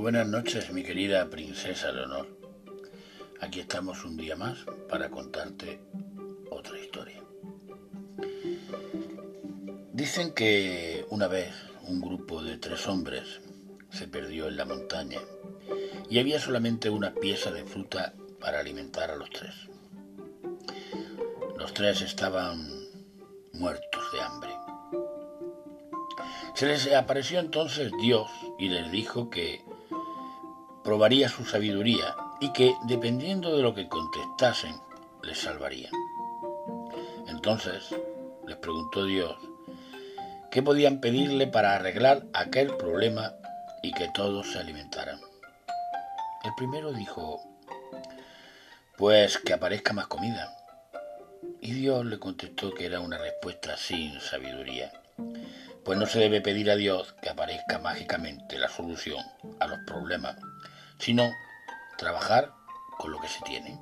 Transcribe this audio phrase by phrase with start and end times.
[0.00, 2.26] buenas noches, mi querida princesa Leonor.
[3.38, 5.78] Aquí estamos un día más para contarte
[6.50, 7.22] otra historia.
[9.92, 11.52] Dicen que una vez
[11.82, 13.42] un grupo de tres hombres
[13.90, 15.20] se perdió en la montaña
[16.08, 19.54] y había solamente una pieza de fruta para alimentar a los tres.
[21.58, 22.66] Los tres estaban
[23.52, 24.50] muertos de hambre.
[26.54, 29.60] Se les apareció entonces Dios y les dijo que
[30.90, 34.74] probaría su sabiduría y que, dependiendo de lo que contestasen,
[35.22, 35.88] les salvaría.
[37.28, 37.94] Entonces
[38.44, 39.36] les preguntó Dios
[40.50, 43.34] qué podían pedirle para arreglar aquel problema
[43.84, 45.20] y que todos se alimentaran.
[46.42, 47.40] El primero dijo,
[48.96, 50.56] pues que aparezca más comida.
[51.60, 54.90] Y Dios le contestó que era una respuesta sin sabiduría,
[55.84, 59.24] pues no se debe pedir a Dios que aparezca mágicamente la solución
[59.60, 60.34] a los problemas,
[61.00, 61.34] sino
[61.98, 62.52] trabajar
[62.98, 63.80] con lo que se tiene.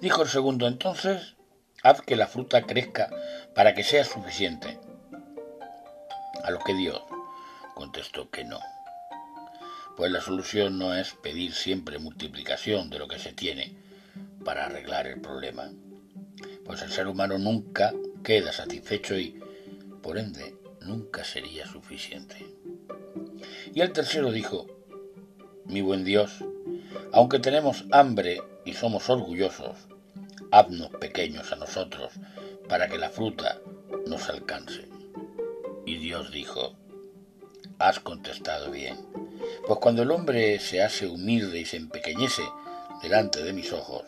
[0.00, 1.36] Dijo el segundo entonces,
[1.82, 3.10] haz que la fruta crezca
[3.54, 4.80] para que sea suficiente.
[6.44, 7.02] A lo que Dios
[7.74, 8.60] contestó que no.
[9.96, 13.76] Pues la solución no es pedir siempre multiplicación de lo que se tiene
[14.44, 15.70] para arreglar el problema.
[16.64, 19.40] Pues el ser humano nunca queda satisfecho y,
[20.02, 22.36] por ende, nunca sería suficiente.
[23.74, 24.66] Y el tercero dijo,
[25.68, 26.44] mi buen Dios,
[27.12, 29.76] aunque tenemos hambre y somos orgullosos,
[30.50, 32.12] haznos pequeños a nosotros
[32.68, 33.58] para que la fruta
[34.06, 34.88] nos alcance.
[35.84, 36.74] Y Dios dijo,
[37.78, 38.96] has contestado bien,
[39.66, 42.42] pues cuando el hombre se hace humilde y se empequeñece
[43.02, 44.04] delante de mis ojos,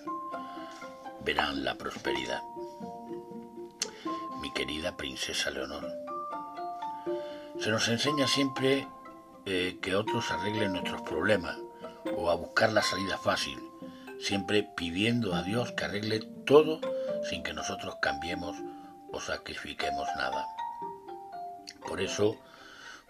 [1.25, 2.41] verán la prosperidad.
[4.41, 5.87] Mi querida princesa Leonor,
[7.59, 8.89] se nos enseña siempre
[9.47, 11.57] eh, que otros arreglen nuestros problemas
[12.17, 13.59] o a buscar la salida fácil,
[14.21, 16.81] siempre pidiendo a Dios que arregle todo
[17.29, 18.57] sin que nosotros cambiemos
[19.13, 20.47] o sacrifiquemos nada.
[21.87, 22.37] Por eso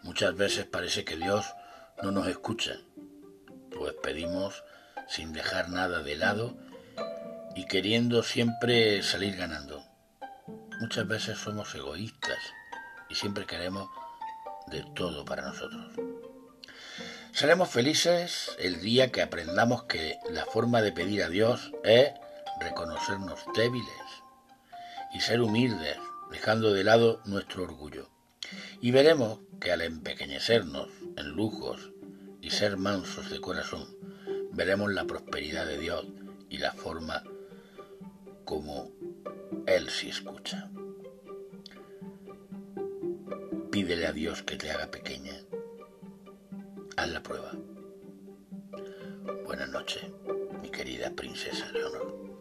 [0.02, 1.46] muchas veces parece que Dios
[2.02, 2.76] no nos escucha,
[3.76, 4.64] pues pedimos
[5.08, 6.56] sin dejar nada de lado
[7.54, 9.84] y queriendo siempre salir ganando.
[10.80, 12.38] Muchas veces somos egoístas
[13.08, 13.90] y siempre queremos
[14.68, 16.09] de todo para nosotros.
[17.40, 22.10] Seremos felices el día que aprendamos que la forma de pedir a Dios es
[22.60, 23.88] reconocernos débiles
[25.14, 25.96] y ser humildes,
[26.30, 28.10] dejando de lado nuestro orgullo.
[28.82, 31.92] Y veremos que al empequeñecernos en lujos
[32.42, 33.88] y ser mansos de corazón,
[34.52, 36.04] veremos la prosperidad de Dios
[36.50, 37.24] y la forma
[38.44, 38.92] como
[39.66, 40.70] Él sí escucha.
[43.70, 45.40] Pídele a Dios que te haga pequeña.
[47.00, 47.50] Haz la prueba.
[49.46, 50.02] Buenas noches,
[50.60, 52.39] mi querida princesa Leonor.